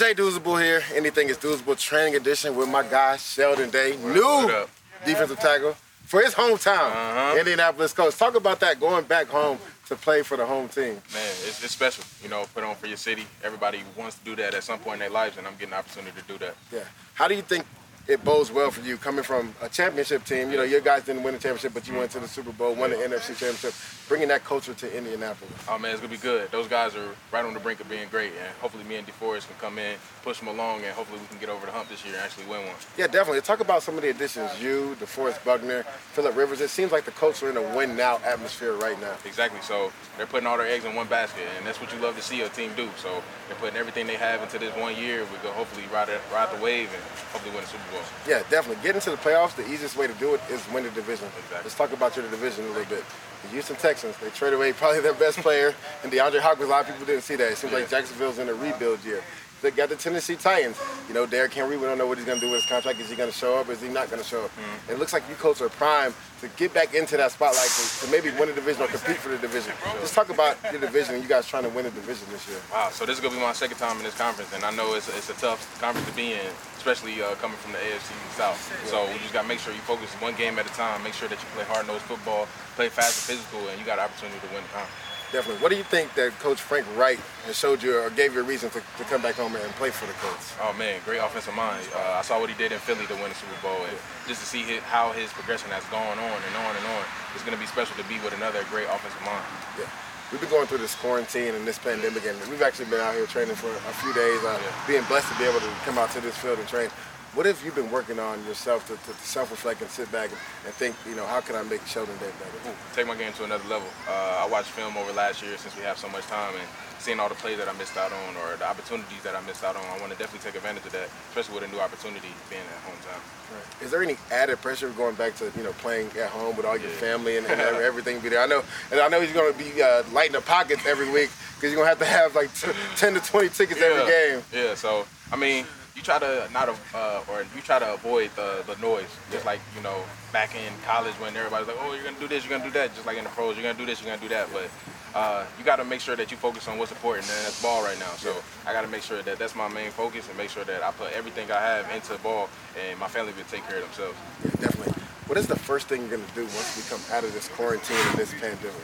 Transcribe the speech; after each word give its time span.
Leger 0.00 0.14
Douzable 0.22 0.62
here. 0.62 0.82
Anything 0.94 1.28
is 1.28 1.38
doable. 1.38 1.78
Training 1.78 2.16
edition 2.16 2.54
with 2.56 2.68
my 2.68 2.82
guy 2.82 3.16
Sheldon 3.16 3.70
Day, 3.70 3.96
new 3.96 4.64
defensive 5.04 5.38
tackle 5.38 5.74
for 6.04 6.20
his 6.20 6.34
hometown, 6.34 6.90
Uh-huh. 6.90 7.36
Indianapolis 7.38 7.92
Colts. 7.92 8.16
Talk 8.18 8.34
about 8.34 8.60
that 8.60 8.78
going 8.78 9.04
back 9.04 9.26
home 9.28 9.58
to 9.88 9.96
play 9.96 10.22
for 10.22 10.36
the 10.36 10.44
home 10.44 10.68
team. 10.68 10.94
Man, 11.14 11.26
it's, 11.46 11.62
it's 11.64 11.72
special. 11.72 12.04
You 12.22 12.28
know, 12.28 12.44
put 12.54 12.64
on 12.64 12.74
for 12.76 12.86
your 12.86 12.96
city. 12.96 13.26
Everybody 13.42 13.82
wants 13.96 14.18
to 14.18 14.24
do 14.24 14.36
that 14.36 14.54
at 14.54 14.64
some 14.64 14.78
point 14.80 14.94
in 14.94 15.00
their 15.00 15.10
lives, 15.10 15.38
and 15.38 15.46
I'm 15.46 15.54
getting 15.54 15.70
the 15.70 15.76
opportunity 15.76 16.20
to 16.20 16.26
do 16.32 16.38
that. 16.38 16.54
Yeah. 16.72 16.80
How 17.14 17.28
do 17.28 17.34
you 17.34 17.42
think 17.42 17.64
it 18.08 18.24
bodes 18.24 18.52
well 18.52 18.70
for 18.70 18.80
you 18.82 18.96
coming 18.96 19.24
from 19.24 19.54
a 19.60 19.68
championship 19.68 20.24
team? 20.24 20.50
You 20.50 20.58
know, 20.58 20.62
your 20.62 20.80
guys 20.80 21.04
didn't 21.04 21.22
win 21.22 21.34
the 21.34 21.40
championship, 21.40 21.74
but 21.74 21.88
you 21.88 21.94
went 21.94 22.10
to 22.12 22.20
the 22.20 22.28
Super 22.28 22.52
Bowl, 22.52 22.74
won 22.74 22.90
the 22.90 22.96
NFC 22.96 23.36
championship, 23.36 23.74
bringing 24.08 24.28
that 24.28 24.44
culture 24.44 24.74
to 24.74 24.96
Indianapolis. 24.96 25.52
Oh 25.68 25.78
man, 25.78 25.92
it's 25.92 26.00
gonna 26.00 26.12
be 26.12 26.18
good. 26.18 26.50
Those 26.50 26.68
guys 26.68 26.94
are 26.94 27.08
right 27.32 27.44
on 27.44 27.54
the 27.54 27.60
brink 27.60 27.80
of 27.80 27.88
being 27.88 28.08
great, 28.10 28.32
and 28.40 28.54
hopefully 28.60 28.84
me 28.84 28.96
and 28.96 29.06
DeForest 29.06 29.48
can 29.48 29.56
come 29.58 29.78
in, 29.78 29.96
push 30.22 30.38
them 30.38 30.48
along, 30.48 30.84
and 30.84 30.94
hopefully 30.94 31.20
we 31.20 31.26
can 31.26 31.38
get 31.38 31.48
over 31.48 31.66
the 31.66 31.72
hump 31.72 31.88
this 31.88 32.04
year 32.04 32.14
and 32.14 32.22
actually 32.22 32.44
win 32.46 32.64
one. 32.66 32.76
Yeah, 32.96 33.06
definitely. 33.06 33.40
Talk 33.40 33.60
about 33.60 33.82
some 33.82 33.96
of 33.96 34.02
the 34.02 34.10
additions. 34.10 34.50
You, 34.60 34.96
DeForest 35.00 35.44
Buckner, 35.44 35.82
Philip 36.12 36.36
Rivers. 36.36 36.60
It 36.60 36.70
seems 36.70 36.92
like 36.92 37.04
the 37.04 37.10
Colts 37.12 37.42
are 37.42 37.50
in 37.50 37.56
a 37.56 37.76
win 37.76 37.96
now 37.96 38.20
atmosphere 38.24 38.74
right 38.74 39.00
now. 39.00 39.14
Exactly. 39.24 39.60
So 39.62 39.92
they're 40.16 40.26
putting 40.26 40.46
all 40.46 40.58
their 40.58 40.66
eggs 40.66 40.84
in 40.84 40.94
one 40.94 41.08
basket, 41.08 41.44
and 41.58 41.66
that's 41.66 41.80
what 41.80 41.92
you 41.92 41.98
love 41.98 42.16
to 42.16 42.22
see 42.22 42.42
a 42.42 42.48
team 42.50 42.70
do. 42.76 42.88
So 42.96 43.22
they're 43.48 43.56
putting 43.58 43.76
everything 43.76 44.06
they 44.06 44.16
have 44.16 44.42
into 44.42 44.58
this 44.58 44.74
one 44.76 44.96
year. 44.96 45.20
We 45.20 45.38
go 45.42 45.50
hopefully 45.52 45.84
ride 45.92 46.08
it, 46.08 46.20
ride 46.32 46.56
the 46.56 46.62
wave, 46.62 46.88
and 46.94 47.02
hopefully 47.32 47.54
win 47.54 47.62
the 47.62 47.68
Super 47.68 47.90
Bowl. 47.90 47.95
Yeah, 48.26 48.42
definitely. 48.50 48.82
Getting 48.82 49.00
to 49.02 49.10
the 49.10 49.16
playoffs, 49.16 49.54
the 49.56 49.68
easiest 49.70 49.96
way 49.96 50.06
to 50.06 50.14
do 50.14 50.34
it 50.34 50.40
is 50.50 50.60
win 50.72 50.84
the 50.84 50.90
division. 50.90 51.26
Exactly. 51.38 51.58
Let's 51.62 51.74
talk 51.74 51.92
about 51.92 52.16
your 52.16 52.28
division 52.30 52.64
a 52.64 52.68
little 52.68 52.84
bit. 52.84 53.04
The 53.42 53.48
Houston 53.48 53.76
Texans, 53.76 54.16
they 54.18 54.30
traded 54.30 54.56
away 54.56 54.72
probably 54.72 55.00
their 55.00 55.14
best 55.14 55.38
player, 55.38 55.74
and 56.02 56.10
DeAndre 56.10 56.40
Hopkins, 56.40 56.68
a 56.68 56.70
lot 56.70 56.82
of 56.82 56.86
people 56.88 57.06
didn't 57.06 57.22
see 57.22 57.36
that. 57.36 57.52
It 57.52 57.56
seems 57.56 57.72
like 57.72 57.88
Jacksonville's 57.88 58.38
in 58.38 58.48
a 58.48 58.54
rebuild 58.54 59.04
year. 59.04 59.22
They 59.62 59.70
got 59.70 59.88
the 59.88 59.96
Tennessee 59.96 60.36
Titans. 60.36 60.78
You 61.08 61.14
know, 61.14 61.26
Derrick 61.26 61.54
Henry, 61.54 61.76
we 61.76 61.84
don't 61.84 61.98
know 61.98 62.06
what 62.06 62.18
he's 62.18 62.26
going 62.26 62.40
to 62.40 62.46
do 62.46 62.52
with 62.52 62.62
his 62.62 62.70
contract. 62.70 63.00
Is 63.00 63.08
he 63.08 63.16
going 63.16 63.30
to 63.30 63.36
show 63.36 63.56
up? 63.56 63.68
Or 63.68 63.72
is 63.72 63.80
he 63.80 63.88
not 63.88 64.10
going 64.10 64.22
to 64.22 64.28
show 64.28 64.44
up? 64.44 64.50
Mm-hmm. 64.50 64.92
It 64.92 64.98
looks 64.98 65.12
like 65.12 65.22
you 65.28 65.34
Colts 65.36 65.62
are 65.62 65.68
primed 65.70 66.14
to 66.40 66.48
get 66.56 66.74
back 66.74 66.94
into 66.94 67.16
that 67.16 67.32
spotlight 67.32 67.68
to, 67.68 68.04
to 68.04 68.12
maybe 68.12 68.30
win 68.38 68.48
the 68.48 68.54
division 68.54 68.82
or 68.82 68.88
compete 68.88 69.16
for 69.16 69.30
the 69.30 69.38
division. 69.38 69.72
Let's 69.96 70.14
talk 70.14 70.28
about 70.28 70.58
your 70.70 70.80
division 70.80 71.14
and 71.14 71.22
you 71.22 71.28
guys 71.28 71.46
trying 71.48 71.62
to 71.64 71.70
win 71.70 71.84
the 71.84 71.90
division 71.90 72.28
this 72.30 72.46
year. 72.48 72.60
Wow. 72.70 72.90
So 72.92 73.06
this 73.06 73.16
is 73.16 73.24
gonna 73.24 73.34
be 73.34 73.40
my 73.40 73.54
second 73.54 73.78
time 73.78 73.96
in 73.96 74.04
this 74.04 74.16
conference, 74.16 74.52
and 74.52 74.62
I 74.62 74.70
know 74.76 74.94
it's 74.94 75.08
a, 75.08 75.16
it's 75.16 75.30
a 75.30 75.38
tough 75.40 75.64
conference 75.80 76.06
to 76.08 76.14
be 76.14 76.32
in, 76.32 76.52
especially 76.76 77.22
uh, 77.22 77.34
coming 77.40 77.56
from 77.56 77.72
the 77.72 77.78
AFC 77.78 78.12
South. 78.36 78.60
So 78.84 79.06
we 79.08 79.18
just 79.24 79.32
gotta 79.32 79.48
make 79.48 79.60
sure 79.60 79.72
you 79.72 79.80
focus 79.88 80.12
one 80.20 80.34
game 80.36 80.58
at 80.58 80.66
a 80.66 80.74
time. 80.74 81.02
Make 81.02 81.14
sure 81.14 81.28
that 81.28 81.40
you 81.40 81.48
play 81.54 81.64
hard-nosed 81.64 82.02
football, 82.04 82.46
play 82.76 82.90
fast 82.90 83.30
and 83.30 83.38
physical, 83.38 83.66
and 83.68 83.80
you 83.80 83.86
got 83.86 83.98
an 83.98 84.04
opportunity 84.04 84.38
to 84.40 84.46
win 84.52 84.60
the 84.60 84.72
conference. 84.76 85.05
Definitely. 85.32 85.60
What 85.60 85.70
do 85.70 85.76
you 85.76 85.82
think 85.82 86.14
that 86.14 86.30
Coach 86.38 86.60
Frank 86.62 86.86
Reich 86.96 87.18
has 87.50 87.58
showed 87.58 87.82
you 87.82 87.98
or 87.98 88.10
gave 88.10 88.32
you 88.32 88.40
a 88.40 88.46
reason 88.46 88.70
to, 88.70 88.78
to 88.80 89.04
come 89.10 89.20
back 89.22 89.34
home 89.34 89.56
and 89.56 89.64
play 89.74 89.90
for 89.90 90.06
the 90.06 90.14
Colts? 90.22 90.54
Oh 90.62 90.72
man, 90.78 91.00
great 91.04 91.18
offensive 91.18 91.54
mind. 91.54 91.82
Uh, 91.94 92.14
I 92.18 92.22
saw 92.22 92.38
what 92.38 92.48
he 92.48 92.54
did 92.54 92.70
in 92.70 92.78
Philly 92.78 93.06
to 93.10 93.14
win 93.18 93.28
the 93.28 93.34
Super 93.34 93.58
Bowl, 93.60 93.82
and 93.90 93.96
just 94.30 94.40
to 94.40 94.46
see 94.46 94.62
his, 94.62 94.78
how 94.86 95.10
his 95.12 95.32
progression 95.34 95.68
has 95.74 95.82
gone 95.90 96.14
on 96.16 96.38
and 96.38 96.54
on 96.62 96.72
and 96.78 96.86
on, 96.94 97.02
it's 97.34 97.42
going 97.42 97.58
to 97.58 97.60
be 97.60 97.66
special 97.66 97.96
to 97.98 98.06
be 98.08 98.22
with 98.22 98.38
another 98.38 98.62
great 98.70 98.86
offensive 98.86 99.20
mind. 99.26 99.42
Yeah. 99.78 99.90
We've 100.30 100.40
been 100.40 100.50
going 100.50 100.66
through 100.70 100.78
this 100.82 100.94
quarantine 100.94 101.54
and 101.54 101.66
this 101.66 101.78
pandemic, 101.78 102.22
and 102.26 102.38
we've 102.46 102.62
actually 102.62 102.86
been 102.86 103.02
out 103.02 103.14
here 103.14 103.26
training 103.26 103.54
for 103.58 103.70
a 103.70 103.94
few 103.98 104.14
days, 104.14 104.38
uh, 104.46 104.58
Yeah. 104.62 104.86
being 104.86 105.04
blessed 105.10 105.26
to 105.30 105.38
be 105.38 105.44
able 105.44 105.60
to 105.60 105.70
come 105.82 105.98
out 105.98 106.10
to 106.14 106.20
this 106.22 106.34
field 106.38 106.58
and 106.58 106.66
train. 106.70 106.90
What 107.36 107.44
have 107.44 107.62
you 107.62 107.70
been 107.70 107.90
working 107.92 108.18
on 108.18 108.42
yourself 108.46 108.88
to, 108.88 108.94
to 108.96 109.12
self-reflect 109.20 109.82
and 109.82 109.90
sit 109.90 110.10
back 110.10 110.30
and, 110.30 110.40
and 110.64 110.72
think, 110.72 110.96
you 111.06 111.14
know, 111.14 111.26
how 111.26 111.42
can 111.42 111.54
I 111.54 111.62
make 111.64 111.84
Sheldon 111.86 112.16
Day 112.16 112.32
better? 112.40 112.70
Ooh, 112.70 112.74
take 112.94 113.06
my 113.06 113.14
game 113.14 113.34
to 113.34 113.44
another 113.44 113.68
level. 113.68 113.86
Uh, 114.08 114.40
I 114.40 114.48
watched 114.48 114.70
film 114.72 114.96
over 114.96 115.12
last 115.12 115.42
year 115.42 115.52
since 115.58 115.76
we 115.76 115.82
have 115.82 115.98
so 115.98 116.08
much 116.08 116.24
time, 116.32 116.54
and 116.56 116.64
seeing 116.98 117.20
all 117.20 117.28
the 117.28 117.34
plays 117.34 117.58
that 117.58 117.68
I 117.68 117.74
missed 117.76 117.94
out 117.98 118.10
on 118.10 118.36
or 118.40 118.56
the 118.56 118.66
opportunities 118.66 119.20
that 119.22 119.36
I 119.36 119.42
missed 119.44 119.64
out 119.64 119.76
on, 119.76 119.84
I 119.84 120.00
want 120.00 120.12
to 120.12 120.18
definitely 120.18 120.48
take 120.48 120.56
advantage 120.56 120.86
of 120.86 120.92
that, 120.92 121.10
especially 121.28 121.60
with 121.60 121.68
a 121.68 121.72
new 121.76 121.78
opportunity 121.78 122.32
being 122.48 122.62
at 122.64 122.80
hometown. 122.88 123.20
Right. 123.52 123.82
Is 123.84 123.90
there 123.90 124.02
any 124.02 124.16
added 124.32 124.62
pressure 124.62 124.88
going 124.96 125.14
back 125.16 125.36
to 125.36 125.52
you 125.58 125.62
know 125.62 125.72
playing 125.84 126.08
at 126.18 126.30
home 126.30 126.56
with 126.56 126.64
all 126.64 126.78
your 126.78 126.88
Yeah. 126.88 126.96
family 126.96 127.36
and, 127.36 127.46
and 127.46 127.60
everything 127.84 128.18
be 128.20 128.30
there? 128.30 128.40
I 128.40 128.46
know, 128.46 128.64
and 128.90 128.98
I 128.98 129.08
know 129.08 129.20
he's 129.20 129.32
going 129.36 129.52
to 129.52 129.58
be 129.58 129.82
uh, 129.82 130.04
lighting 130.10 130.32
the 130.32 130.40
pockets 130.40 130.86
every 130.86 131.10
week 131.12 131.28
because 131.56 131.70
you're 131.70 131.84
going 131.84 131.84
to 131.84 131.90
have 131.90 131.98
to 132.00 132.06
have 132.06 132.34
like 132.34 132.48
t- 132.54 132.72
ten 132.96 133.12
to 133.12 133.20
twenty 133.20 133.50
tickets 133.50 133.82
every 133.82 134.10
game. 134.10 134.42
Yeah, 134.54 134.74
so 134.74 135.04
I 135.30 135.36
mean, 135.36 135.66
you 135.96 136.02
try 136.02 136.18
to 136.18 136.48
not 136.52 136.68
uh, 136.94 137.22
or 137.30 137.40
you 137.54 137.62
try 137.62 137.78
to 137.78 137.94
avoid 137.94 138.30
the, 138.36 138.62
the 138.66 138.76
noise, 138.80 139.08
just 139.32 139.46
like 139.46 139.60
you 139.74 139.82
know 139.82 139.96
back 140.32 140.54
in 140.54 140.72
college 140.84 141.14
when 141.14 141.34
everybody's 141.36 141.66
like, 141.66 141.76
oh, 141.80 141.94
you're 141.94 142.04
gonna 142.04 142.20
do 142.20 142.28
this, 142.28 142.44
you're 142.44 142.56
gonna 142.56 142.70
do 142.70 142.78
that, 142.78 142.94
just 142.94 143.06
like 143.06 143.16
in 143.18 143.24
the 143.24 143.30
pros, 143.30 143.56
you're 143.56 143.62
gonna 143.64 143.78
do 143.78 143.86
this, 143.86 144.00
you're 144.02 144.10
gonna 144.10 144.22
do 144.22 144.28
that, 144.34 144.52
but. 144.52 144.68
Uh, 145.14 145.46
you 145.58 145.64
got 145.64 145.76
to 145.76 145.84
make 145.84 145.98
sure 146.02 146.14
that 146.14 146.30
you 146.30 146.36
focus 146.36 146.68
on 146.68 146.76
what's 146.76 146.90
important, 146.92 147.26
and 147.26 147.46
that's 147.46 147.62
ball 147.62 147.82
right 147.82 147.98
now. 147.98 148.10
So 148.18 148.36
I 148.66 148.74
got 148.74 148.82
to 148.82 148.88
make 148.88 149.00
sure 149.00 149.22
that 149.22 149.38
that's 149.38 149.54
my 149.54 149.66
main 149.66 149.90
focus, 149.90 150.28
and 150.28 150.36
make 150.36 150.50
sure 150.50 150.62
that 150.64 150.82
I 150.82 150.90
put 150.90 151.10
everything 151.14 151.50
I 151.50 151.58
have 151.58 151.90
into 151.94 152.12
the 152.12 152.18
ball, 152.18 152.50
and 152.78 153.00
my 153.00 153.08
family 153.08 153.32
will 153.32 153.44
take 153.44 153.66
care 153.66 153.78
of 153.78 153.84
themselves. 153.84 154.18
Yeah, 154.44 154.50
definitely. 154.60 154.92
What 155.26 155.38
is 155.38 155.46
the 155.46 155.56
first 155.56 155.88
thing 155.88 156.02
you're 156.02 156.10
going 156.18 156.26
to 156.26 156.34
do 156.34 156.42
once 156.42 156.76
we 156.76 156.82
come 156.90 157.00
out 157.16 157.24
of 157.24 157.32
this 157.32 157.48
quarantine 157.48 157.96
and 157.96 158.18
this 158.18 158.30
pandemic? 158.32 158.74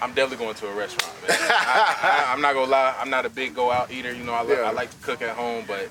I'm 0.00 0.14
definitely 0.14 0.42
going 0.42 0.54
to 0.54 0.68
a 0.68 0.72
restaurant. 0.74 1.12
Man. 1.28 1.36
I, 1.38 2.24
I'm 2.32 2.40
not 2.40 2.54
gonna 2.54 2.70
lie. 2.70 2.94
I'm 2.98 3.10
not 3.10 3.26
a 3.26 3.30
big 3.30 3.54
go 3.54 3.70
out 3.70 3.90
eater. 3.92 4.14
You 4.14 4.24
know, 4.24 4.32
I, 4.32 4.44
li- 4.44 4.54
Yeah. 4.54 4.62
I 4.62 4.70
like 4.70 4.90
to 4.90 4.96
cook 5.04 5.20
at 5.20 5.36
home, 5.36 5.64
but 5.68 5.90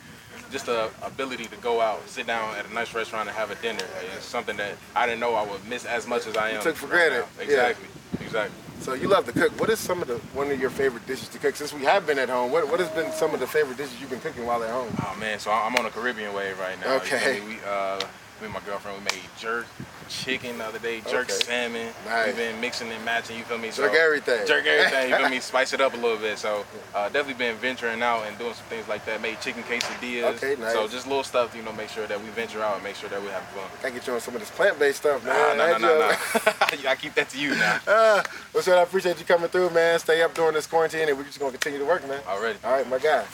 just 0.51 0.65
the 0.67 0.89
ability 1.03 1.45
to 1.45 1.55
go 1.57 1.81
out, 1.81 2.07
sit 2.09 2.27
down 2.27 2.55
at 2.57 2.65
a 2.69 2.73
nice 2.73 2.93
restaurant 2.93 3.27
and 3.27 3.37
have 3.37 3.51
a 3.51 3.55
dinner 3.55 3.83
is 4.17 4.23
something 4.23 4.57
that 4.57 4.75
I 4.95 5.05
didn't 5.05 5.19
know 5.19 5.33
I 5.35 5.45
would 5.45 5.65
miss 5.67 5.85
as 5.85 6.07
much 6.07 6.27
as 6.27 6.37
I 6.37 6.51
am. 6.51 6.61
took 6.61 6.75
for 6.75 6.87
right 6.87 7.09
granted. 7.09 7.19
now. 7.19 7.25
Yeah. 7.37 7.43
Exactly. 7.43 7.87
Exactly. 8.21 8.57
So 8.79 8.93
you 8.93 9.07
love 9.07 9.25
to 9.25 9.31
cook. 9.33 9.51
What 9.59 9.69
is 9.69 9.79
some 9.79 10.01
of 10.01 10.07
the 10.07 10.17
one 10.37 10.51
of 10.51 10.59
your 10.59 10.69
favorite 10.69 11.05
dishes 11.07 11.27
to 11.29 11.39
cook 11.39 11.55
since 11.55 11.73
we 11.73 11.83
have 11.83 12.05
been 12.05 12.19
at 12.19 12.29
home? 12.29 12.51
What 12.51 12.69
what 12.69 12.79
has 12.79 12.89
been 12.89 13.11
some 13.11 13.33
of 13.33 13.39
the 13.39 13.47
favorite 13.47 13.77
dishes 13.77 13.99
you've 13.99 14.09
been 14.09 14.19
cooking 14.21 14.45
while 14.45 14.63
at 14.63 14.69
home? 14.69 14.87
Oh 15.01 15.15
man, 15.19 15.39
so 15.39 15.51
I'm 15.51 15.75
on 15.75 15.85
a 15.85 15.89
Caribbean 15.89 16.33
wave 16.33 16.59
right 16.59 16.79
now. 16.79 16.93
You 16.93 16.99
feel 16.99 17.17
Okay. 17.17 17.41
We, 17.41 17.57
uh, 17.67 17.99
me 18.39 18.45
and 18.45 18.53
my 18.53 18.59
girlfriend, 18.61 18.97
we 18.99 19.03
made 19.05 19.23
jerk 19.39 19.65
chicken 20.09 20.57
the 20.57 20.63
other 20.63 20.79
day, 20.79 21.01
jerk 21.01 21.29
Okay. 21.29 21.33
salmon. 21.33 21.89
Nice. 22.05 22.27
We've 22.27 22.37
been 22.37 22.61
mixing 22.61 22.89
and 22.89 23.03
matching. 23.03 23.37
You 23.37 23.43
feel 23.43 23.57
me? 23.57 23.71
Jerk 23.71 23.93
everything. 23.93 24.47
Jerk 24.47 24.65
everything. 24.65 25.09
You 25.09 25.17
feel 25.17 25.29
me? 25.29 25.39
Spice 25.41 25.73
it 25.73 25.81
up 25.81 25.93
a 25.93 25.97
little 25.97 26.17
bit. 26.17 26.37
So 26.37 26.65
uh, 26.95 27.09
definitely 27.09 27.33
been 27.33 27.57
venturing 27.57 28.01
out 28.01 28.23
and 28.25 28.37
doing 28.37 28.53
some 28.53 28.65
things 28.67 28.87
like 28.87 29.05
that. 29.05 29.21
Made 29.21 29.41
chicken 29.41 29.63
quesadillas. 29.63 30.35
Okay, 30.37 30.55
nice. 30.61 30.73
So 30.73 30.87
just 30.87 31.07
little 31.07 31.23
stuff, 31.23 31.55
you 31.55 31.61
know, 31.63 31.73
make 31.73 31.89
sure 31.89 32.07
that 32.07 32.21
we 32.21 32.29
venture 32.29 32.61
out 32.63 32.75
and 32.75 32.83
make 32.83 32.95
sure 32.95 33.09
that 33.09 33.21
we 33.21 33.27
have 33.29 33.43
fun. 33.49 33.63
Gotta 33.81 33.93
get 33.95 34.07
you 34.07 34.13
on 34.13 34.21
some 34.21 34.33
of 34.35 34.39
this 34.39 34.51
plant-based 34.51 34.99
stuff, 34.99 35.25
man. 35.25 35.57
nah, 35.57 35.77
nah, 35.77 35.77
nah, 35.77 35.97
nah. 35.99 36.87
I 36.91 36.95
keep 36.95 37.13
that 37.15 37.29
to 37.29 37.39
you 37.39 37.51
now. 37.55 37.79
Uh, 37.87 38.21
well, 38.53 38.61
sir, 38.63 38.77
I 38.77 38.83
appreciate 38.83 39.17
you 39.19 39.25
coming 39.25 39.49
through, 39.49 39.69
man. 39.71 39.97
Stay 39.99 40.21
up 40.21 40.33
during 40.33 40.53
this 40.53 40.67
quarantine, 40.67 41.07
and 41.09 41.17
we're 41.17 41.23
just 41.23 41.39
gonna 41.39 41.51
continue 41.51 41.79
to 41.79 41.85
work, 41.85 42.07
man. 42.07 42.21
Already. 42.27 42.59
All 42.63 42.71
right, 42.71 42.87
my 42.87 42.99
guy. 42.99 43.25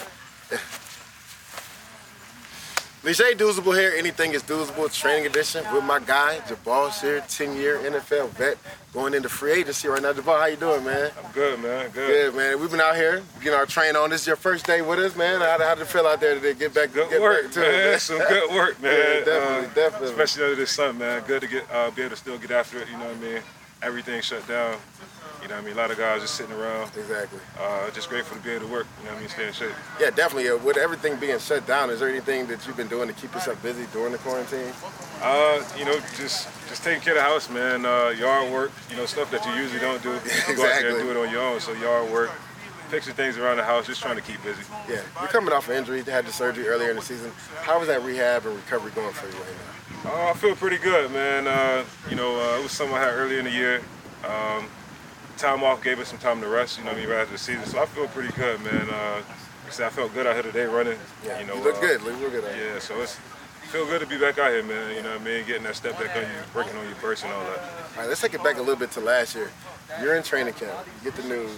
Leger 3.03 3.24
Douzable 3.36 3.78
here. 3.78 3.94
Anything 3.97 4.31
is 4.34 4.44
doable. 4.44 4.91
Training 4.94 5.25
edition 5.25 5.66
with 5.74 5.84
my 5.84 6.00
guy 6.00 6.40
Jabal 6.47 6.90
Sheard, 6.90 7.24
10-year 7.24 7.80
NFL 7.80 8.30
vet, 8.30 8.58
going 8.94 9.14
into 9.14 9.28
free 9.28 9.52
agency 9.52 9.90
right 9.90 10.02
now. 10.02 10.14
Jabal, 10.14 10.38
how 10.40 10.46
you 10.46 10.56
doing, 10.56 10.86
man? 10.86 11.12
I'm 11.22 11.31
good, 11.34 11.59
man. 11.59 11.90
Good. 11.91 12.08
Good, 12.31 12.36
man. 12.36 12.62
We've 12.62 12.72
been 12.72 12.80
out 12.80 12.96
here 12.96 13.22
getting 13.41 13.59
our 13.59 13.66
train 13.66 13.97
on. 13.97 14.09
This 14.09 14.22
is 14.22 14.28
your 14.28 14.38
first 14.38 14.66
day 14.66 14.81
with 14.81 15.00
us, 15.00 15.18
man. 15.18 15.41
How, 15.41 15.59
how 15.59 15.75
did 15.75 15.81
it 15.81 15.88
feel 15.88 16.08
out 16.08 16.22
there 16.22 16.36
today? 16.36 16.53
Get 16.53 16.74
back, 16.74 16.94
Good 16.94 17.09
get 17.09 17.22
work, 17.22 17.44
back 17.44 17.52
to 17.53 17.59
man. 17.59 17.94
it, 17.94 18.00
Some 18.00 18.19
good 18.19 18.52
work, 18.52 18.81
man. 18.81 18.94
Yeah, 18.94 19.25
definitely, 19.25 19.66
Uh, 19.70 19.74
definitely. 19.74 20.09
Especially 20.09 20.44
under 20.46 20.56
this 20.56 20.72
sun, 20.72 20.97
man. 20.97 21.24
Good 21.28 21.41
to 21.41 21.47
get 21.47 21.66
uh, 21.74 21.91
be 21.91 22.03
able 22.03 22.12
to 22.12 22.16
still 22.16 22.38
get 22.38 22.52
after 22.52 22.78
it. 22.80 22.88
You 22.90 22.97
know 23.00 23.08
what 23.08 23.18
I 23.18 23.20
mean? 23.20 23.41
Everything 23.81 24.22
shut 24.22 24.47
down. 24.47 24.78
You 25.44 25.50
know 25.50 25.56
what 25.56 25.64
I 25.64 25.68
mean? 25.68 25.74
A 25.74 25.78
lot 25.81 25.92
of 25.92 25.98
guys 25.98 26.22
just 26.22 26.36
sitting 26.36 26.56
around. 26.56 26.88
Exactly. 26.96 27.40
Uh, 27.59 27.92
just 27.92 28.08
grateful 28.08 28.38
to 28.38 28.44
be 28.44 28.52
able 28.52 28.66
to 28.66 28.72
work. 28.72 28.88
You 29.02 29.08
know 29.08 29.12
what 29.12 29.18
I 29.18 29.20
mean? 29.20 29.30
Stay 29.30 29.48
in 29.48 29.52
shape. 29.54 29.76
Yeah, 30.00 30.09
definitely. 30.09 30.50
Uh, 30.50 30.56
with 30.58 30.78
everything 30.78 31.18
being 31.18 31.38
shut 31.38 31.68
down, 31.68 31.90
is 31.90 32.00
there 32.00 32.08
anything 32.08 32.48
that 32.48 32.66
you've 32.66 32.78
been 32.78 32.88
doing 32.88 33.09
to 33.09 33.14
keep 33.14 33.34
yourself 33.34 33.62
busy 33.62 33.86
during 33.92 34.14
the 34.14 34.20
quarantine? 34.20 34.72
Uh, 35.22 35.62
you 35.78 35.84
know, 35.84 36.00
just 36.16 36.47
just 36.70 36.82
taking 36.82 37.02
care 37.02 37.14
of 37.14 37.20
the 37.20 37.23
house, 37.23 37.50
man. 37.50 37.85
Uh, 37.85 38.16
yard 38.17 38.53
work. 38.53 38.72
You 38.90 38.96
know, 38.96 39.06
stuff 39.06 39.29
that 39.32 39.46
you 39.46 39.52
usually 39.62 39.82
don't 39.82 40.02
do. 40.02 40.12
You 40.47 40.56
Go 40.56 40.64
out 40.64 40.79
there 40.79 40.96
and 40.96 41.03
do 41.03 41.12
it 41.12 41.17
on 41.17 41.29
your 41.29 41.41
own. 41.41 41.59
So 41.59 41.73
yard 41.73 42.09
work, 42.09 42.32
fixing 42.88 43.14
things 43.14 43.38
around 43.38 43.58
the 43.58 43.64
house, 43.64 43.85
just 43.85 44.02
trying 44.02 44.16
to 44.16 44.22
keep 44.22 44.41
busy. 44.44 44.64
Yeah, 44.88 45.02
you're 45.20 45.28
coming 45.28 45.53
off 45.53 45.67
an 45.67 45.76
injury. 45.76 45.97
You 45.97 46.06
had 46.06 46.26
the 46.26 46.32
surgery 46.32 46.70
earlier 46.70 46.91
in 46.91 46.96
the 46.96 47.02
season. 47.02 47.32
How 47.64 47.82
is 47.82 47.88
that 47.90 48.02
rehab 48.03 48.46
and 48.46 48.56
recovery 48.56 48.91
going 48.91 49.12
for 49.12 49.28
you 49.28 49.34
right 49.44 49.53
now? 50.06 50.12
Uh, 50.12 50.32
I 50.32 50.34
feel 50.35 50.56
pretty 50.56 50.78
good, 50.78 51.12
man. 51.12 51.47
Uh, 51.47 51.84
you 52.09 52.16
know, 52.16 52.35
uh, 52.40 52.59
it 52.59 52.64
was 52.64 52.72
something 52.72 52.96
I 52.96 53.02
had 53.02 53.14
earlier 53.14 53.40
in 53.40 53.46
the 53.46 53.52
year. 53.52 53.82
Um, 54.23 54.67
time 55.38 55.64
off 55.64 55.84
gave 55.84 56.00
us 56.00 56.09
some 56.09 56.20
time 56.20 56.41
to 56.41 56.47
rest, 56.47 56.78
you 56.78 56.84
know 56.84 56.91
what 56.91 56.97
I 56.97 57.02
mean, 57.02 57.09
right 57.09 57.22
after 57.22 57.34
the 57.34 57.38
season. 57.38 57.66
So 57.66 57.82
I 57.82 57.85
feel 57.85 58.08
pretty 58.08 58.34
good, 58.34 58.62
man. 58.62 58.90
Uh, 58.90 59.16
like 59.18 59.68
I 59.68 59.70
said, 59.72 59.88
I 59.88 59.90
felt 59.90 60.14
good 60.14 60.28
out 60.28 60.34
here 60.34 60.44
today 60.44 60.66
running. 60.66 60.97
Yeah, 61.26 61.40
you 61.40 61.47
know, 61.47 61.56
look 61.56 61.76
uh, 61.78 61.82
good. 61.82 62.02
Look 62.03 62.20
real 62.20 62.30
good. 62.30 62.44
Yeah, 62.58 62.80
so 62.80 63.00
it's 63.02 63.20
feel 63.74 63.85
good 63.88 64.02
to 64.02 64.06
be 64.06 64.20
back 64.20 64.38
out 64.38 64.52
here, 64.52 64.62
man. 64.62 64.96
You 64.96 65.02
know 65.02 65.14
what 65.14 65.22
I 65.22 65.24
mean? 65.24 65.46
Getting 65.47 65.64
that 65.64 65.76
step 65.76 65.97
back 65.97 66.16
on 66.16 66.22
you, 66.22 66.38
working 66.53 66.78
on 66.78 66.85
your 66.85 66.96
burst 67.02 67.24
and 67.24 67.34
all 67.34 67.44
that. 67.44 67.58
All 67.59 68.02
right, 68.02 68.08
let's 68.08 68.22
take 68.22 68.35
it 68.35 68.44
back 68.44 68.58
a 68.58 68.59
little 68.59 68.76
bit 68.76 68.91
to 68.91 69.00
last 69.00 69.34
year. 69.34 69.50
You're 70.00 70.16
in 70.16 70.22
training 70.22 70.53
camp. 70.53 70.88
You 71.03 71.12
get 71.12 71.20
the 71.20 71.28
news 71.28 71.58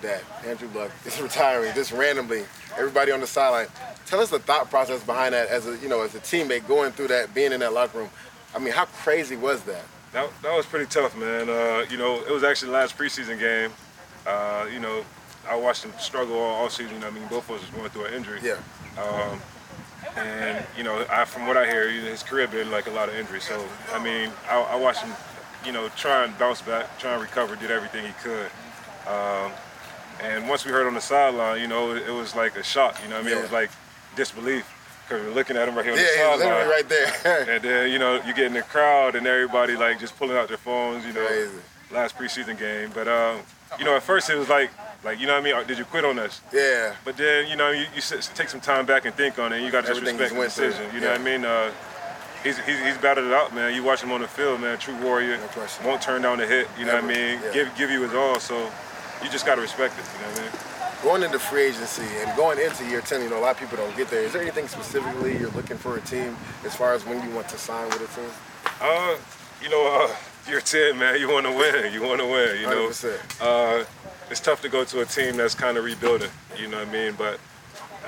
that 0.00 0.22
Andrew 0.46 0.68
Luck 0.72 0.92
is 1.04 1.20
retiring 1.20 1.74
just 1.74 1.90
randomly. 1.90 2.44
Everybody 2.78 3.10
on 3.10 3.20
the 3.20 3.26
sideline. 3.26 3.66
Tell 4.06 4.20
us 4.20 4.30
the 4.30 4.38
thought 4.38 4.70
process 4.70 5.02
behind 5.02 5.34
that 5.34 5.48
as 5.48 5.66
a 5.66 5.76
you 5.78 5.88
know 5.88 6.02
as 6.02 6.14
a 6.14 6.20
teammate 6.20 6.68
going 6.68 6.92
through 6.92 7.08
that, 7.08 7.34
being 7.34 7.50
in 7.50 7.58
that 7.60 7.72
locker 7.72 7.98
room. 7.98 8.10
I 8.54 8.60
mean, 8.60 8.72
how 8.72 8.84
crazy 8.84 9.36
was 9.36 9.62
that? 9.62 9.84
That, 10.14 10.30
that 10.42 10.56
was 10.56 10.64
pretty 10.64 10.86
tough, 10.86 11.16
man. 11.18 11.50
Uh, 11.50 11.84
you 11.90 11.98
know, 11.98 12.20
it 12.20 12.30
was 12.30 12.44
actually 12.44 12.68
the 12.68 12.74
last 12.74 12.96
preseason 12.96 13.36
game. 13.36 13.72
Uh, 14.24 14.66
you 14.72 14.78
know, 14.78 15.04
I 15.48 15.56
watched 15.56 15.84
him 15.84 15.92
struggle 15.98 16.36
all, 16.36 16.62
all 16.62 16.70
season. 16.70 17.02
I 17.02 17.10
mean, 17.10 17.26
both 17.26 17.50
of 17.50 17.56
us 17.56 17.62
was 17.62 17.70
going 17.70 17.90
through 17.90 18.04
an 18.04 18.14
injury. 18.14 18.38
Yeah. 18.40 18.58
Um, 18.96 19.40
and 20.16 20.64
you 20.78 20.84
know, 20.84 21.04
I, 21.10 21.24
from 21.24 21.48
what 21.48 21.56
I 21.56 21.66
hear, 21.66 21.90
his 21.90 22.22
career 22.22 22.46
been 22.46 22.70
like 22.70 22.86
a 22.86 22.92
lot 22.92 23.08
of 23.08 23.16
injuries. 23.16 23.42
So 23.42 23.66
I 23.92 24.02
mean, 24.02 24.30
I, 24.48 24.60
I 24.60 24.76
watched 24.76 25.02
him, 25.02 25.12
you 25.66 25.72
know, 25.72 25.88
try 25.96 26.24
and 26.24 26.38
bounce 26.38 26.62
back, 26.62 26.96
try 27.00 27.12
and 27.12 27.20
recover, 27.20 27.56
did 27.56 27.72
everything 27.72 28.06
he 28.06 28.12
could. 28.22 28.50
Um, 29.08 29.50
and 30.22 30.48
once 30.48 30.64
we 30.64 30.70
heard 30.70 30.86
on 30.86 30.94
the 30.94 31.00
sideline, 31.00 31.60
you 31.60 31.66
know, 31.66 31.92
it, 31.92 32.08
it, 32.08 32.12
was 32.12 32.36
like 32.36 32.56
a 32.56 32.62
shock. 32.62 33.02
You 33.02 33.10
know, 33.10 33.18
I 33.18 33.22
mean, 33.22 33.32
yeah. 33.32 33.40
it 33.40 33.42
was 33.42 33.52
like 33.52 33.70
disbelief 34.14 34.64
because 35.06 35.26
we're 35.26 35.34
looking 35.34 35.56
at 35.56 35.68
him 35.68 35.74
right 35.74 35.84
here 35.84 35.94
on 35.94 35.98
yeah, 35.98 36.04
the 36.04 36.16
sideline. 36.16 36.38
literally 36.38 36.70
right 36.70 36.88
there. 36.88 37.48
and 37.54 37.64
then 37.64 37.92
you 37.92 37.98
know, 37.98 38.20
you 38.26 38.34
get 38.34 38.46
in 38.46 38.54
the 38.54 38.62
crowd 38.62 39.14
and 39.14 39.26
everybody 39.26 39.76
like 39.76 40.00
just 40.00 40.16
pulling 40.16 40.36
out 40.36 40.48
their 40.48 40.56
phones. 40.56 41.04
You 41.06 41.12
know, 41.12 41.26
Crazy. 41.26 41.52
last 41.92 42.16
preseason 42.16 42.58
game. 42.58 42.90
But 42.94 43.08
um, 43.08 43.40
you 43.78 43.84
know, 43.84 43.96
at 43.96 44.02
first 44.02 44.30
it 44.30 44.36
was 44.36 44.48
like 44.48 44.70
like, 45.04 45.20
you 45.20 45.26
know 45.26 45.34
what 45.34 45.46
I 45.46 45.58
mean? 45.58 45.66
Did 45.66 45.78
you 45.78 45.84
quit 45.84 46.04
on 46.04 46.18
us? 46.18 46.40
Yeah. 46.52 46.94
But 47.04 47.16
then, 47.16 47.46
you 47.48 47.56
know, 47.56 47.70
you, 47.70 47.84
you 47.94 48.00
take 48.34 48.48
some 48.48 48.60
time 48.60 48.86
back 48.86 49.04
and 49.04 49.14
think 49.14 49.38
on 49.38 49.52
it. 49.52 49.56
And 49.56 49.64
you 49.64 49.70
got 49.70 49.82
to 49.82 49.88
just 49.88 50.00
respect 50.00 50.34
the 50.34 50.40
decision. 50.40 50.94
You 50.94 51.00
know 51.00 51.08
yeah. 51.08 51.12
what 51.12 51.20
I 51.20 51.24
mean? 51.24 51.44
Uh, 51.44 51.72
he's, 52.42 52.58
he's, 52.64 52.80
he's 52.80 52.98
battled 52.98 53.26
it 53.26 53.32
out, 53.32 53.54
man. 53.54 53.74
You 53.74 53.84
watch 53.84 54.02
him 54.02 54.12
on 54.12 54.22
the 54.22 54.28
field, 54.28 54.60
man. 54.60 54.78
True 54.78 54.96
warrior. 55.02 55.36
No 55.36 55.46
question. 55.48 55.84
Won't 55.86 56.00
turn 56.00 56.22
down 56.22 56.38
the 56.38 56.46
hit. 56.46 56.68
You 56.78 56.86
know 56.86 56.94
what 56.94 57.04
I 57.04 57.06
mean? 57.06 57.40
Yeah. 57.44 57.52
Give 57.52 57.76
give 57.76 57.90
you 57.90 58.02
his 58.02 58.14
all. 58.14 58.40
So 58.40 58.70
you 59.22 59.30
just 59.30 59.44
got 59.44 59.56
to 59.56 59.60
respect 59.60 59.94
it. 59.98 60.04
You 60.14 60.22
know 60.22 60.30
what 60.30 60.40
I 60.40 60.42
mean? 60.42 60.73
Going 61.04 61.22
into 61.22 61.38
free 61.38 61.64
agency 61.64 62.02
and 62.20 62.34
going 62.34 62.58
into 62.58 62.82
year 62.86 63.02
10, 63.02 63.20
you 63.20 63.28
know, 63.28 63.38
a 63.38 63.42
lot 63.42 63.50
of 63.50 63.58
people 63.58 63.76
don't 63.76 63.94
get 63.94 64.08
there. 64.08 64.22
Is 64.22 64.32
there 64.32 64.40
anything 64.40 64.66
specifically 64.68 65.36
you're 65.36 65.50
looking 65.50 65.76
for 65.76 65.98
a 65.98 66.00
team 66.00 66.34
as 66.64 66.74
far 66.74 66.94
as 66.94 67.04
when 67.04 67.22
you 67.22 67.34
want 67.36 67.46
to 67.50 67.58
sign 67.58 67.86
with 67.90 68.00
a 68.00 68.18
team? 68.18 68.30
Uh, 68.80 69.14
you 69.62 69.68
know, 69.68 70.08
uh, 70.08 70.50
year 70.50 70.62
10, 70.62 70.98
man, 70.98 71.20
you 71.20 71.28
want 71.30 71.44
to 71.44 71.52
win. 71.52 71.92
You 71.92 72.02
want 72.02 72.20
to 72.20 72.26
win, 72.26 72.58
you 72.58 72.66
know. 72.66 72.88
100%. 72.88 73.18
Uh, 73.38 73.84
it's 74.30 74.40
tough 74.40 74.62
to 74.62 74.70
go 74.70 74.82
to 74.82 75.02
a 75.02 75.04
team 75.04 75.36
that's 75.36 75.54
kind 75.54 75.76
of 75.76 75.84
rebuilding, 75.84 76.30
you 76.56 76.68
know 76.68 76.78
what 76.78 76.88
I 76.88 76.92
mean? 76.92 77.14
But 77.18 77.38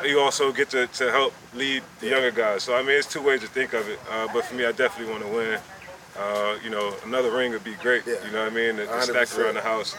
you 0.03 0.19
also 0.19 0.51
get 0.51 0.71
to, 0.71 0.87
to 0.87 1.11
help 1.11 1.35
lead 1.55 1.83
the 2.01 2.09
younger 2.09 2.31
guys. 2.31 2.63
So, 2.63 2.75
I 2.75 2.81
mean, 2.81 2.97
it's 2.97 3.07
two 3.07 3.21
ways 3.21 3.43
to 3.43 3.47
think 3.47 3.75
of 3.75 3.87
it. 3.91 3.99
Uh, 4.11 4.27
but 4.33 4.47
for 4.47 4.55
me, 4.55 4.65
I 4.65 4.73
definitely 4.73 5.13
want 5.13 5.23
to 5.23 5.37
win. 5.37 5.61
Uh, 6.19 6.57
you 6.65 6.71
know, 6.71 6.95
another 7.05 7.31
ring 7.31 7.53
would 7.53 7.63
be 7.63 7.75
great, 7.75 8.07
yeah. 8.07 8.15
you 8.25 8.33
know 8.33 8.43
what 8.45 8.53
I 8.53 8.55
mean? 8.55 8.77
To, 8.77 8.87
to 8.87 9.03
stack 9.03 9.39
around 9.39 9.57
the 9.57 9.61
house 9.61 9.95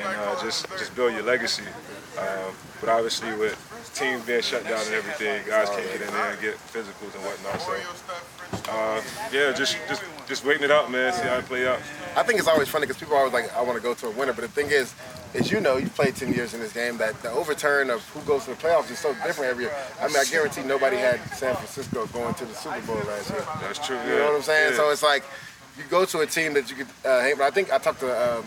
and 0.00 0.20
uh, 0.20 0.42
just, 0.42 0.68
just 0.70 0.94
build 0.94 1.12
your 1.12 1.22
legacy. 1.22 1.64
Um, 2.18 2.54
but 2.80 2.88
obviously 2.88 3.32
with 3.34 3.56
teams 3.94 4.24
being 4.24 4.42
shut 4.42 4.64
down 4.64 4.80
and 4.86 4.94
everything, 4.94 5.42
guys 5.46 5.68
can't 5.70 5.86
get 5.92 6.02
in 6.02 6.12
there 6.12 6.30
and 6.32 6.40
get 6.40 6.54
physicals 6.56 7.14
and 7.14 7.24
whatnot. 7.24 7.60
So, 7.60 8.72
uh, 8.72 9.00
yeah, 9.32 9.52
just, 9.52 9.76
just 9.88 10.02
just 10.30 10.44
waiting 10.44 10.62
it 10.62 10.70
out, 10.70 10.90
man. 10.90 11.12
See 11.12 11.22
how 11.22 11.38
it 11.38 11.44
play 11.46 11.66
out. 11.66 11.80
I 12.16 12.22
think 12.22 12.38
it's 12.38 12.46
always 12.46 12.68
funny 12.68 12.86
because 12.86 12.98
people 12.98 13.14
are 13.14 13.18
always 13.18 13.32
like, 13.32 13.52
I 13.56 13.62
want 13.62 13.76
to 13.76 13.82
go 13.82 13.94
to 13.94 14.06
a 14.06 14.10
winner. 14.10 14.32
But 14.32 14.42
the 14.42 14.48
thing 14.48 14.70
is, 14.70 14.94
as 15.34 15.50
you 15.50 15.60
know, 15.60 15.76
you've 15.76 15.94
played 15.94 16.14
10 16.14 16.32
years 16.32 16.54
in 16.54 16.60
this 16.60 16.72
game, 16.72 16.96
that 16.98 17.20
the 17.20 17.30
overturn 17.30 17.90
of 17.90 18.08
who 18.10 18.20
goes 18.20 18.44
to 18.44 18.50
the 18.50 18.56
playoffs 18.56 18.90
is 18.92 19.00
so 19.00 19.12
different 19.26 19.50
every 19.50 19.64
year. 19.64 19.74
I 20.00 20.06
mean, 20.06 20.16
I 20.16 20.24
guarantee 20.24 20.62
nobody 20.62 20.98
had 20.98 21.20
San 21.34 21.56
Francisco 21.56 22.06
going 22.06 22.34
to 22.34 22.44
the 22.44 22.54
Super 22.54 22.80
Bowl 22.82 22.96
last 22.96 23.30
year. 23.30 23.44
That's 23.60 23.84
true. 23.84 23.98
You 24.04 24.18
know 24.18 24.26
what 24.26 24.36
I'm 24.36 24.42
saying? 24.42 24.70
Yeah. 24.70 24.76
So 24.76 24.90
it's 24.90 25.02
like, 25.02 25.24
you 25.76 25.82
go 25.90 26.04
to 26.04 26.20
a 26.20 26.26
team 26.26 26.54
that 26.54 26.70
you 26.70 26.76
could 26.76 26.88
uh, 27.04 27.22
hate. 27.22 27.36
But 27.36 27.44
I 27.44 27.50
think 27.50 27.72
I 27.72 27.78
talked 27.78 28.00
to 28.00 28.38
um, 28.38 28.44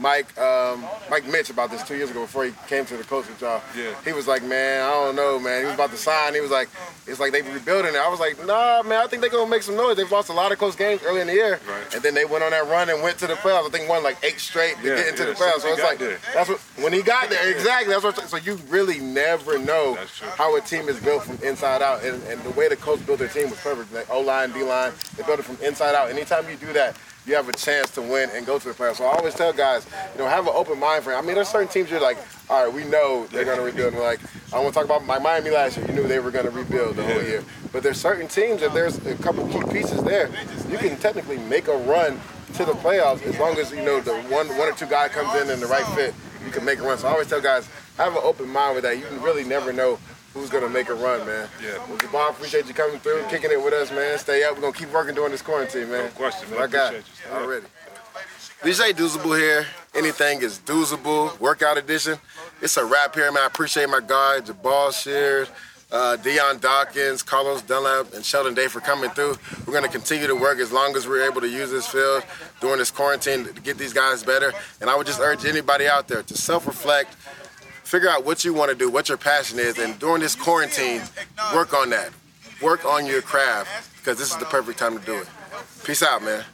Mike 0.00 0.36
um, 0.38 0.84
Mike 1.10 1.26
Mitch 1.26 1.50
about 1.50 1.70
this 1.70 1.82
two 1.82 1.94
years 1.94 2.10
ago 2.10 2.22
before 2.22 2.44
he 2.44 2.52
came 2.66 2.84
to 2.86 2.96
the 2.96 3.04
coach 3.04 3.28
with 3.28 3.40
y'all. 3.40 3.62
Yeah. 3.76 3.94
He 4.04 4.12
was 4.12 4.26
like, 4.26 4.42
man, 4.42 4.82
I 4.82 4.90
don't 4.90 5.14
know, 5.14 5.38
man. 5.38 5.60
He 5.60 5.66
was 5.66 5.74
about 5.74 5.90
to 5.90 5.96
sign. 5.96 6.34
He 6.34 6.40
was 6.40 6.50
like, 6.50 6.68
it's 7.06 7.20
like 7.20 7.32
they 7.32 7.42
rebuilding 7.42 7.94
it. 7.94 7.98
I 7.98 8.08
was 8.08 8.18
like, 8.18 8.44
nah, 8.46 8.82
man. 8.82 9.02
I 9.04 9.06
think 9.06 9.20
they're 9.20 9.30
gonna 9.30 9.50
make 9.50 9.62
some 9.62 9.76
noise. 9.76 9.96
They've 9.96 10.10
lost 10.10 10.30
a 10.30 10.32
lot 10.32 10.52
of 10.52 10.58
close 10.58 10.74
games 10.74 11.02
early 11.04 11.20
in 11.20 11.26
the 11.26 11.34
year, 11.34 11.60
right. 11.68 11.94
and 11.94 12.02
then 12.02 12.14
they 12.14 12.24
went 12.24 12.42
on 12.42 12.50
that 12.50 12.66
run 12.66 12.88
and 12.88 13.02
went 13.02 13.18
to 13.18 13.26
the 13.26 13.34
playoffs. 13.34 13.66
I 13.66 13.70
think 13.70 13.88
won 13.88 14.02
like 14.02 14.16
eight 14.24 14.40
straight 14.40 14.76
to 14.78 14.88
yeah, 14.88 14.96
get 14.96 15.08
into 15.08 15.22
yeah. 15.24 15.28
the 15.30 15.34
playoffs. 15.34 15.60
So 15.60 15.68
it's 15.68 15.82
like 15.82 15.98
there. 15.98 16.18
that's 16.32 16.48
what 16.48 16.58
when 16.78 16.92
he 16.92 17.02
got 17.02 17.28
there 17.28 17.50
exactly. 17.50 17.92
That's 17.92 18.04
what. 18.04 18.18
So 18.28 18.38
you 18.38 18.56
really 18.68 19.00
never 19.00 19.58
know 19.58 19.98
how 20.36 20.56
a 20.56 20.60
team 20.60 20.88
is 20.88 20.98
built 21.00 21.24
from 21.24 21.38
inside 21.46 21.82
out, 21.82 22.02
and, 22.04 22.22
and 22.24 22.40
the 22.42 22.50
way 22.50 22.68
the 22.68 22.76
coach 22.76 23.04
built 23.04 23.18
their 23.18 23.28
team 23.28 23.50
was 23.50 23.60
perfect. 23.60 23.92
Like 23.92 24.08
O 24.10 24.20
line, 24.20 24.52
D 24.52 24.62
line, 24.62 24.92
they 25.16 25.22
built 25.24 25.40
it 25.40 25.44
from 25.44 25.58
inside 25.62 25.94
out. 25.94 26.10
Anytime 26.10 26.48
you 26.48 26.56
do 26.56 26.72
that 26.72 26.96
you 27.26 27.34
have 27.34 27.48
a 27.48 27.52
chance 27.52 27.90
to 27.90 28.02
win 28.02 28.30
and 28.34 28.46
go 28.46 28.58
to 28.58 28.68
the 28.68 28.74
playoffs. 28.74 28.96
So 28.96 29.04
I 29.04 29.16
always 29.16 29.34
tell 29.34 29.52
guys, 29.52 29.86
you 30.14 30.20
know, 30.20 30.28
have 30.28 30.46
an 30.46 30.52
open 30.54 30.78
mind 30.78 31.04
for 31.04 31.12
it. 31.12 31.16
I 31.16 31.20
mean, 31.20 31.34
there's 31.34 31.48
certain 31.48 31.68
teams 31.68 31.90
you're 31.90 32.00
like, 32.00 32.18
all 32.48 32.64
right, 32.64 32.74
we 32.74 32.84
know 32.84 33.26
they're 33.26 33.44
going 33.44 33.58
to 33.58 33.64
rebuild. 33.64 33.92
And 33.92 34.02
like, 34.02 34.20
I 34.52 34.58
want 34.58 34.68
to 34.68 34.74
talk 34.74 34.84
about 34.84 35.04
my 35.04 35.18
Miami 35.18 35.50
last 35.50 35.76
year. 35.76 35.86
You 35.86 35.92
knew 35.92 36.08
they 36.08 36.18
were 36.18 36.30
going 36.30 36.46
to 36.46 36.50
rebuild 36.50 36.96
the 36.96 37.04
whole 37.04 37.22
year. 37.22 37.44
But 37.72 37.82
there's 37.82 38.00
certain 38.00 38.26
teams 38.26 38.60
that 38.62 38.72
there's 38.72 39.04
a 39.06 39.14
couple 39.16 39.46
key 39.48 39.62
pieces 39.72 40.02
there. 40.02 40.30
You 40.68 40.78
can 40.78 40.96
technically 40.96 41.38
make 41.38 41.68
a 41.68 41.76
run 41.76 42.20
to 42.54 42.64
the 42.64 42.72
playoffs 42.72 43.22
as 43.22 43.38
long 43.38 43.56
as 43.58 43.70
you 43.70 43.82
know 43.82 44.00
the 44.00 44.14
one 44.22 44.48
one 44.48 44.68
or 44.68 44.72
two 44.72 44.86
guy 44.86 45.08
comes 45.08 45.40
in 45.40 45.50
and 45.50 45.62
the 45.62 45.66
right 45.66 45.86
fit. 45.94 46.14
You 46.44 46.50
can 46.50 46.64
make 46.64 46.80
a 46.80 46.82
run. 46.82 46.98
So 46.98 47.06
I 47.06 47.12
always 47.12 47.28
tell 47.28 47.40
guys, 47.40 47.68
have 47.96 48.12
an 48.14 48.22
open 48.24 48.48
mind 48.48 48.74
with 48.74 48.84
that. 48.84 48.98
You 48.98 49.04
can 49.04 49.22
really 49.22 49.44
never 49.44 49.72
know 49.72 49.98
who's 50.34 50.50
gonna 50.50 50.68
make 50.68 50.88
a 50.88 50.94
run, 50.94 51.26
man. 51.26 51.48
Yeah. 51.62 51.78
Well, 51.88 51.98
Jabal, 51.98 52.28
appreciate 52.30 52.66
you 52.66 52.74
coming 52.74 52.98
through, 53.00 53.24
kicking 53.28 53.50
it 53.50 53.62
with 53.62 53.74
us, 53.74 53.90
man. 53.90 54.18
Stay 54.18 54.44
up. 54.44 54.54
We're 54.54 54.62
gonna 54.62 54.72
keep 54.72 54.92
working 54.92 55.14
during 55.14 55.32
this 55.32 55.42
quarantine, 55.42 55.90
man. 55.90 56.04
No 56.04 56.10
question, 56.10 56.50
man. 56.50 56.60
My 56.60 56.66
God, 56.66 57.02
already. 57.32 57.66
BJ 58.62 58.92
Douzable 58.92 59.38
here. 59.38 59.66
Anything 59.94 60.42
is 60.42 60.58
doozable. 60.58 61.38
Workout 61.40 61.78
edition. 61.78 62.18
It's 62.60 62.76
a 62.76 62.84
wrap 62.84 63.14
here, 63.14 63.32
man. 63.32 63.42
I 63.42 63.46
appreciate 63.46 63.88
my 63.88 64.00
guy, 64.06 64.40
Jabal 64.40 64.90
Sheard, 64.90 65.48
uh, 65.90 66.16
Dion 66.16 66.58
Dawkins, 66.58 67.22
Carlos 67.22 67.62
Dunlap, 67.62 68.12
and 68.12 68.22
Sheldon 68.22 68.52
Day 68.52 68.68
for 68.68 68.80
coming 68.80 69.08
through. 69.10 69.36
We're 69.66 69.72
going 69.72 69.84
to 69.84 69.90
continue 69.90 70.26
to 70.26 70.36
work 70.36 70.58
as 70.58 70.70
long 70.72 70.94
as 70.94 71.08
we're 71.08 71.24
able 71.24 71.40
to 71.40 71.48
use 71.48 71.70
this 71.70 71.88
field 71.88 72.22
during 72.60 72.78
this 72.78 72.90
quarantine 72.90 73.46
to 73.46 73.52
get 73.62 73.78
these 73.78 73.94
guys 73.94 74.22
better. 74.22 74.52
And 74.82 74.90
I 74.90 74.94
would 74.94 75.06
just 75.06 75.20
urge 75.20 75.46
anybody 75.46 75.88
out 75.88 76.06
there 76.06 76.22
to 76.22 76.36
self-reflect, 76.36 77.16
figure 77.90 78.08
out 78.08 78.24
what 78.24 78.44
you 78.44 78.54
want 78.54 78.70
to 78.70 78.76
do, 78.76 78.88
what 78.88 79.08
your 79.08 79.18
passion 79.18 79.58
is, 79.58 79.76
and 79.76 79.98
during 79.98 80.22
this 80.22 80.36
quarantine, 80.36 81.02
work 81.52 81.74
on 81.74 81.90
that. 81.90 82.10
Work 82.62 82.84
on 82.84 83.04
your 83.04 83.20
craft 83.20 83.90
because 83.96 84.16
this 84.16 84.30
is 84.30 84.36
the 84.36 84.44
perfect 84.44 84.78
time 84.78 84.96
to 84.96 85.04
do 85.04 85.16
it. 85.16 85.26
Peace 85.82 86.00
out, 86.00 86.22
man. 86.22 86.44